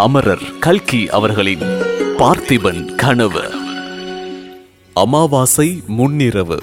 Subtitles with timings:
[0.00, 1.60] அமரர் கல்கி அவர்களின்
[2.18, 3.50] பார்த்திபன் கனவு.
[4.94, 6.58] அமாவாசை முன்னிரவு.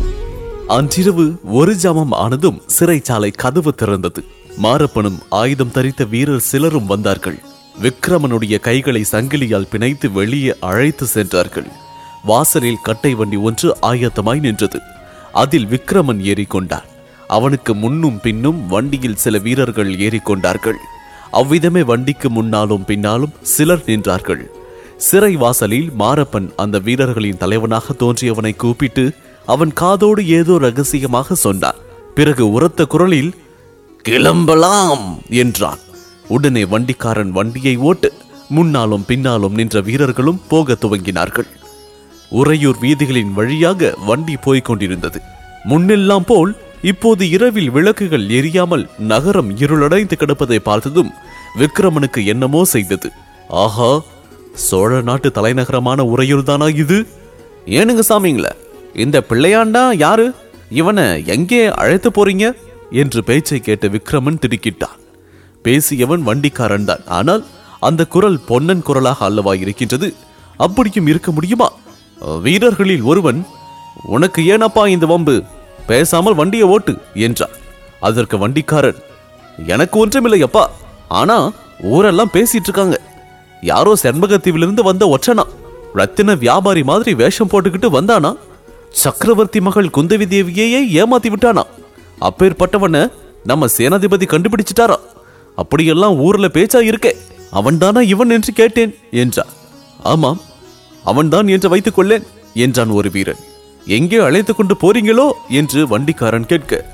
[0.67, 4.23] அன்றிரவு ஒரு ஜாமம் ஆனதும் சிறைச்சாலை கதவு திறந்தது.
[4.63, 7.39] மாரப்பனும் ஆயுதம் தரித்த வீரர் சிலரும் வந்தார்கள்.
[7.81, 11.67] விக்ரமனுடைய கைகளை சங்கிலியால் பிணைத்து வெளியே அழைத்து சென்றார்கள்.
[12.23, 14.79] வாசலில் கட்டை வண்டி ஒன்று ஆயத்தமாய் நின்றது.
[15.31, 16.85] அதில் விக்ரமன் ஏறிக்கொண்டான்.
[17.27, 20.77] அவனுக்கு முன்னும் பின்னும் வண்டியில் சில வீரர்கள் ஏறிக்கொண்டார்கள்.
[21.31, 24.43] அவ்விதமே வண்டிக்கு முன்னாலும் பின்னாலும் சிலர் நின்றார்கள்.
[24.97, 29.13] சிறை வாசலில் மாரப்பன் அந்த வீரர்களின் தலைவனாக தோன்றியவனை கூப்பிட்டு
[29.45, 31.75] அவன் காதோடு ஏதோ ரகசியமாக சொன்னான்.
[32.15, 33.35] பிறகு உரத்த குரலில்
[34.01, 35.79] கிளம்பலாம் என்றான்.
[36.27, 38.13] உடனே வண்டிக்காரன் வண்டியை ஓட்டு
[38.49, 41.47] முன்னாலும் பின்னாலும் நின்ற வீரர்களும் போகத் துவங்கினார்கள்.
[42.29, 45.21] உறையூர் வீதிகளின் வழியாக வண்டி போய்க் கொண்டிருந்தது.
[45.69, 51.11] முன்னெல்லாம் போல் இப்போது இரவில் விளக்குகள் எரியாமல் நகரம் இருளடைந்து கிடப்பதை பார்த்ததும்
[51.59, 53.09] விக்ரமனுக்கு என்னமோ செய்தது.
[53.47, 54.01] ஆஹா
[54.53, 57.07] சோழ நாட்டு தலைநகரமான உறையூர் தானா இது?
[57.65, 58.49] ஏனுங்க சாமிங்கள
[58.93, 60.33] இந்த பிள்ளையாண்டா யாரு?
[60.69, 62.45] இவனை எங்கே அழைத்து போறீங்க?
[62.91, 64.97] என்று பேச்சை கேட்ட விக்ரமன் திடுக்கிட்டான்.
[65.61, 67.03] பேசியவன் வண்டிக்காரன் தான்.
[67.05, 67.43] ஆனால்
[67.79, 70.15] அந்த குரல் பொன்னன் குரலாக அல்லவா இருக்கின்றது?
[70.57, 71.69] அப்படியும் இருக்க முடியுமா?
[72.45, 73.45] வீரர்களில் ஒருவன்
[74.03, 75.43] உனக்கு ஏனப்பா இந்த வம்பு?
[75.87, 76.93] பேசாமல் வண்டியை ஓட்டு
[77.25, 77.55] என்றான்.
[78.07, 78.99] அதற்கு வண்டிக்காரன்
[79.73, 80.63] எனக்கு ஒன்றுமில்லை அப்பா
[81.19, 81.37] ஆனா
[81.93, 82.97] ஊரெல்லாம் பேசிட்டு இருக்காங்க
[83.61, 85.45] யாரோ செண்பகத்தீவிலிருந்து வந்த ஒற்றனா?
[85.93, 88.31] ரத்தின வியாபாரி மாதிரி வேஷம் போட்டுக்கிட்டு வந்தானா?
[89.03, 91.63] சக்கரவர்த்தி மகள் குந்தவி தேவியையே ஏமாத்தி விட்டானா?
[92.21, 93.01] அப்பேற்பட்டவனை
[93.43, 94.97] நம்ம சேனாதிபதி கண்டுபிடிச்சிட்டாரா?
[95.55, 97.11] அப்படியெல்லாம் ஊர்ல பேச்சா இருக்கே.
[97.51, 99.51] அவன்தானா இவன் என்று கேட்டேன் என்றான்.
[100.03, 100.41] ஆமாம்
[101.03, 103.43] அவன்தான் என்று வைத்துக் கொள்ளேன் என்றான் ஒரு வீரன்.
[103.87, 106.85] எங்கே அழைத்து கொண்டு போறீங்களோ என்று வண்டிக்காரன் கேட்க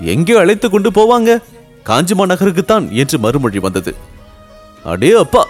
[0.00, 1.30] எங்கே அழைத்து கொண்டு போவாங்க?
[1.84, 3.94] காஞ்சிமா நகருக்குத்தான் என்று மறுமொழி வந்தது.
[4.84, 5.46] அடே அப்பா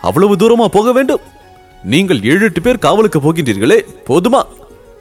[0.00, 1.20] அவ்வளவு தூரமா போக வேண்டும்?
[1.84, 4.42] நீங்கள் ஏழு எட்டு பேர் காவலுக்கு போகின்றீர்களே போதுமா?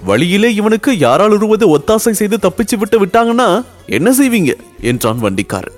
[0.03, 4.53] வழியிலே இவனுக்கு யாரால் உருவது ஒத்தாசை செய்து தப்பிச்சு விட்டு விட்டாங்கன்னா என்ன செய்வீங்க?
[4.81, 5.77] என்றான் வண்டிக்காரன்.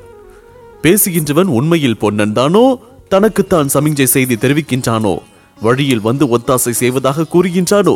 [0.82, 2.78] பேசுகின்றவன் உண்மையில் பொன்னன் தானோ?
[3.10, 5.18] தனக்குத்தான் சமிஞ்சை செய்தி தெரிவிக்கின்றானோ?
[5.62, 7.96] வழியில் வந்து ஒத்தாசை செய்வதாக கூறுகின்றானோ?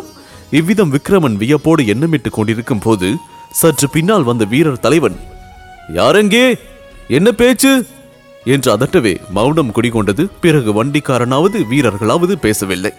[0.50, 3.16] இவ்விதம் விக்ரமன் வியப்போடு எண்ணமிட்டுக் கொண்டிருக்கும் போது
[3.50, 5.16] சற்று பின்னால் வந்த வீரர் தலைவன்
[5.94, 6.58] யாரெங்கே?
[7.08, 7.86] என்ன பேச்சு?
[8.44, 10.30] என்று அதட்டவே மௌனம் குடிகொண்டது.
[10.40, 12.92] பிறகு வண்டிக்காரனாவது வீரர்களாவது பேசவில்லை.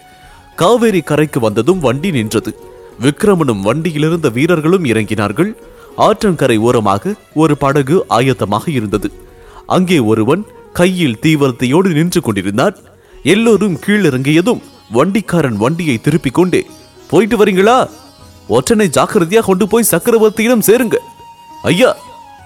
[0.56, 2.56] காவேரி கரைக்கு வந்ததும் வண்டி நின்றது.
[3.02, 5.54] விக்ரமனும் வண்டியிலிருந்த வீரர்களும் இறங்கினார்கள்.
[5.98, 9.12] ஆற்றங்கரை ஓரமாக ஒரு படகு ஆயத்தமாக இருந்தது.
[9.68, 12.78] அங்கே ஒருவன் கையில் தீவிரத்தையோடு நின்று கொண்டிருந்தான்.
[13.24, 14.62] எல்லோரும் கீழிறங்கியதும்
[14.92, 16.66] வண்டிக்காரன் வண்டியை திருப்பிக் கொண்டே
[17.12, 17.90] போயிட்டு வரீங்களா?
[18.50, 20.98] ஒற்றனை ஜாக்கிரதையா கொண்டு போய் சக்கரவர்த்தியிடம் சேருங்க.
[21.64, 21.96] ஐயா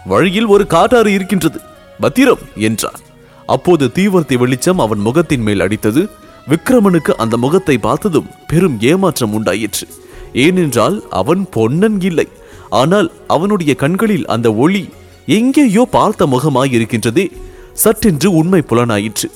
[0.05, 1.59] வழியில் ஒரு காட்டாறு இருக்கின்றது.
[1.99, 3.01] பத்திரம் என்றார்.
[3.45, 6.01] அப்போது தீவர்த்தி வெளிச்சம் அவன் முகத்தின் மேல் அடித்தது.
[6.47, 9.87] விக்ரமனுக்கு அந்த முகத்தை பார்த்ததும் பெரும் ஏமாற்றம் உண்டாயிற்று.
[10.33, 12.27] ஏனென்றால் அவன் பொன்னன் இல்லை.
[12.69, 14.89] ஆனால் அவனுடைய கண்களில் அந்த ஒளி
[15.25, 17.25] எங்கேயோ பார்த்த முகமாயிருக்கின்றதே.
[17.83, 19.27] சட்டென்று சற்றென்று உண்மை புலனாயிற்று.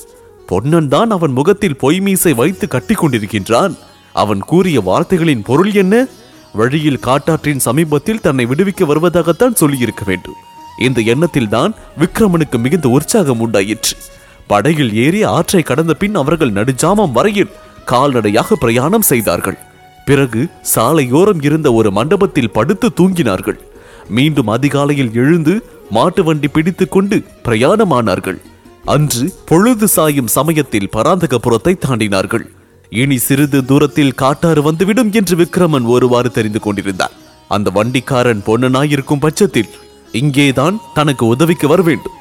[0.45, 3.73] பொன்னன் தான் அவன் முகத்தில் பொய்மீசை வைத்து கட்டி கொண்டிருக்கின்றான்
[4.23, 5.95] அவன் கூறிய வார்த்தைகளின் பொருள் என்ன?
[6.53, 10.37] வழியில் காட்டாற்றின் சமீபத்தில் தன்னை விடுவிக்க வருவதாகத்தான் சொல்லியிருக்க வேண்டும்.
[10.87, 13.95] இந்த எண்ணத்தில் தான் விக்ரமனுக்கு மிகுந்த உற்சாகம் உண்டாயிற்று.
[14.51, 19.57] படகில் ஏறி ஆற்றை கடந்த பின் அவர்கள் நடுஜாமம் வரையில் கால்நடையாக பிரயாணம் செய்தார்கள்.
[20.05, 20.41] பிறகு
[20.75, 23.59] சாலையோரம் இருந்த ஒரு மண்டபத்தில் படுத்து தூங்கினார்கள்.
[24.17, 25.53] மீண்டும் அதிகாலையில் எழுந்து
[25.89, 28.39] மாட்டு வண்டி பிடித்துக் கொண்டு பிரயாணமானார்கள்.
[28.85, 32.45] அன்று பொழுது சாயும் சமயத்தில் பராந்தகபுரத்தை தாண்டினார்கள்.
[32.89, 37.11] இனி சிறிது தூரத்தில் காட்டாறு வந்துவிடும் என்று விக்ரமன் ஒருவாறு தெரிந்து கொண்டிருந்தான்.
[37.47, 39.69] அந்த வண்டிக்காரன் பொன்னனாயிருக்கும் பட்சத்தில்
[40.11, 42.11] இங்கேதான் தனக்கு உதவிக்கு வர வேண்டும்.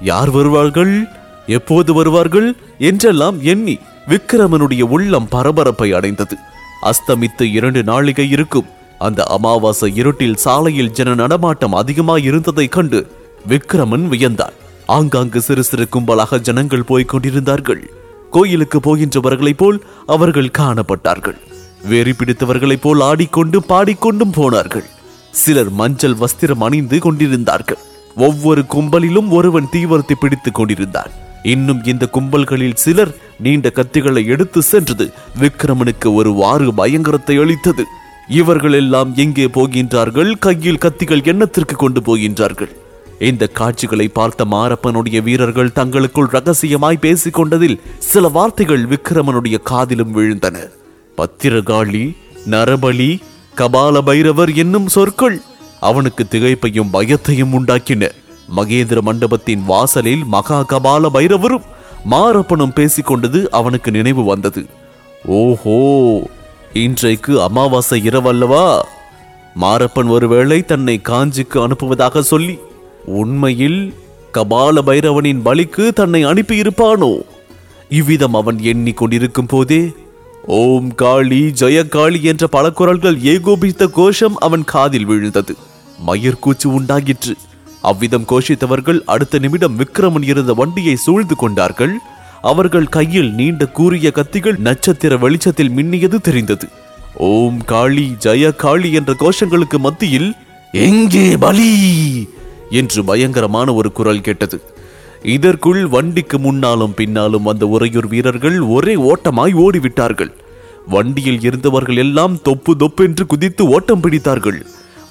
[0.00, 1.04] யார் வருவார்கள்?
[1.46, 2.56] எப்போது வருவார்கள்?
[2.78, 6.36] என்றெல்லாம் எண்ணி விக்ரமனுடைய உள்ளம் பரபரப்பை அடைந்தது.
[6.82, 8.66] அஸ்தமித்து இரண்டு நாளிகை இருக்கும்.
[8.98, 13.10] அந்த அமாவாசை இருட்டில் சாலையில் ஜன நடமாட்டம் அதிகமாக இருந்ததைக் கண்டு
[13.48, 14.52] விக்ரமன் வியந்தான்.
[14.86, 17.90] ஆங்காங்கு சிறு சிறு கும்பலாக ஜனங்கள் போய்க் கொண்டிருந்தார்கள்.
[18.30, 21.38] கோயிலுக்கு போகின்றவர்களைப் போல் அவர்கள் காணப்பட்டார்கள்.
[21.88, 24.84] வெறி பிடித்தவர்களைப் போல் ஆடிக்கொண்டு பாடிக்கொண்டும் போனார்கள்.
[25.30, 27.78] சிலர் மஞ்சள் வஸ்திரம் அணிந்து கொண்டிருந்தார்கள்.
[28.16, 31.12] ஒவ்வொரு கும்பலிலும் ஒருவன் தீவிரத்தை பிடித்துக் கொண்டிருந்தான்.
[31.42, 35.12] இன்னும் இந்த கும்பல்களில் சிலர் நீண்ட கத்திகளை எடுத்து சென்றது.
[35.40, 37.84] விக்ரமனுக்கு ஒரு வாறு பயங்கரத்தை அளித்தது.
[38.28, 40.32] இவர்கள் எல்லாம் எங்கே போகின்றார்கள்?
[40.38, 42.72] கையில் கத்திகள் எண்ணத்திற்கு கொண்டு போகின்றார்கள்?
[43.28, 50.56] இந்த காட்சிகளை பார்த்த மாரப்பனுடைய வீரர்கள் தங்களுக்குள் ரகசியமாய் பேசிக் கொண்டதில் சில வார்த்தைகள் விக்ரமனுடைய காதிலும் விழுந்தன.
[51.18, 52.16] பத்திரகாளி
[52.50, 53.20] நரபலி
[53.56, 55.42] கபால பைரவர் என்னும் சொற்கள்
[55.80, 58.08] அவனுக்கு திகைப்பையும் பயத்தையும் உண்டாக்கின.
[58.56, 61.68] மகேந்திர மண்டபத்தின் வாசலில் மகா கபால பைரவரும்
[62.10, 64.66] மாரப்பனும் பேசிக்கொண்டது அவனுக்கு நினைவு வந்தது.
[65.26, 65.78] ஓஹோ
[66.72, 68.80] இன்றைக்கு அமாவாசை இரவல்லவா?
[69.60, 72.58] மாரப்பன் ஒருவேளை தன்னை காஞ்சிக்கு அனுப்புவதாக சொல்லி
[73.04, 73.94] உண்மையில்
[74.34, 77.20] கபால பைரவனின் பலிக்கு தன்னை அனுப்பியிருப்பானோ?
[77.88, 79.92] இவ்விதம் அவன் எண்ணிக்கொண்டிருக்கும் போதே
[80.46, 85.56] ஓம் காளி ஜெயகாளி என்ற பல குரல்கள் ஏகோபித்த கோஷம் அவன் காதில் விழுந்தது.
[86.06, 87.36] மயிர்கூச்சு உண்டாகிற்று.
[87.82, 91.98] அவ்விதம் கோஷித்தவர்கள் அடுத்த நிமிடம் விக்ரமன் இருந்த வண்டியை சூழ்ந்து கொண்டார்கள்.
[92.42, 96.68] அவர்கள் கையில் நீண்ட கூறிய கத்திகள் நட்சத்திர வெளிச்சத்தில் மின்னியது தெரிந்தது.
[97.16, 100.34] ஓம் காளி ஜெய காளி என்ற கோஷங்களுக்கு மத்தியில்
[100.72, 102.28] எங்கே பலி?
[102.70, 104.58] என்று பயங்கரமான ஒரு குரல் கேட்டது.
[105.36, 110.32] இதற்குள் வண்டிக்கு முன்னாலும் பின்னாலும் வந்த உறையூர் வீரர்கள் ஒரே ஓட்டமாய் ஓடிவிட்டார்கள்.
[110.86, 114.60] வண்டியில் இருந்தவர்கள் எல்லாம் தொப்பு தொப்பென்று குதித்து ஓட்டம் பிடித்தார்கள்.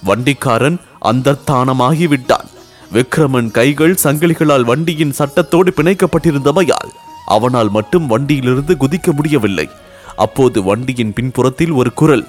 [0.09, 0.79] வண்டிக்காரன்
[1.11, 2.49] அந்தர்த்தானமாகி விட்டான்
[2.95, 6.91] விக்ரமன் கைகள் சங்கிலிகளால் வண்டியின் சட்டத்தோடு பிணைக்கப்பட்டிருந்தமையால்
[7.25, 9.67] அவனால் மட்டும் வண்டியிலிருந்து குதிக்க முடியவில்லை.
[10.15, 12.25] அப்போது வண்டியின் பின்புறத்தில் ஒரு குரல்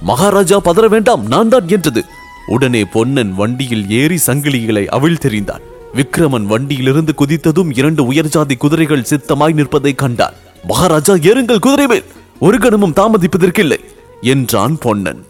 [0.00, 2.02] மகாராஜா பதற வேண்டாம் நான் தான் என்றது.
[2.46, 5.60] உடனே பொன்னன் வண்டியில் ஏறி சங்கிலிகளை அவிழ்த்தெறிந்தான்
[5.94, 10.34] விக்ரமன் வண்டியிலிருந்து குதித்ததும் இரண்டு உயர்ஜாதி குதிரைகள் சித்தமாய் நிற்பதை கண்டான்.
[10.68, 12.04] மகாராஜா ஏறுங்கள் குதிரை மேல்.
[12.38, 13.78] ஒரு கணமும் தாமதிப்பதற்கில்லை
[14.20, 15.24] என்றான் பொன்னன்.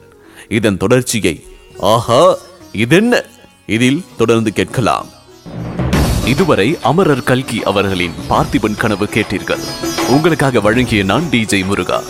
[0.48, 1.44] இதன் தொடர்ச்சியை
[1.78, 2.36] ஆஹா
[2.72, 3.24] இதென்ன?
[3.66, 5.06] இதில் தொடர்ந்து கேட்கலாம்.
[6.24, 9.60] இதுவரை அமரர் கல்கி அவர்களின் பார்த்திபன் கனவு கேட்டீர்கள்.
[10.08, 12.02] உங்களுக்காக வழங்கிய நான் டிஜே முருகா.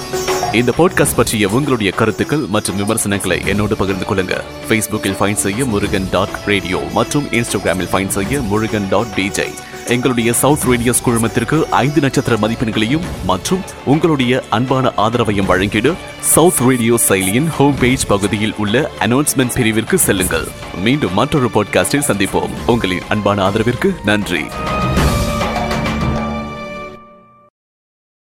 [0.53, 4.41] இந்த பாட்காஸ்ட் பற்றிய உங்களுடைய கருத்துக்கள் மற்றும் விமர்சனங்களை என்னோடு பகிர்ந்து கொள்ளுங்க.
[4.69, 9.47] ஃபேஸ்புக்கில் ஃபைன் செய்ய முருகன் டாட் ரேடியோ மற்றும் இன்ஸ்டாகிராமில் ஃபைன் செய்ய முருகன் டாட் டிஜே
[9.87, 17.49] எங்களுடைய சவுத் ரேடியோஸ் குழுமத்திற்கு ஐந்து நட்சத்திர மதிப்பெண்களையும் மற்றும் உங்களுடைய அன்பான ஆதரவையும் வழங்கிடு சவுத் ரேடியோ செயலியின்
[17.49, 20.49] ஹோம் பேஜ் பகுதியில் உள்ள அனௌன்ஸ்மெண்ட் பிரிவிற்கு செல்லுங்கள்.
[20.83, 22.51] மீண்டும் மற்றொரு பாட்காஸ்டில் சந்திப்போம்.
[22.67, 24.45] உங்களின் அன்பான ஆதரவிற்கு நன்றி.